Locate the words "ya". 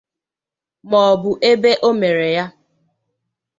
2.35-2.45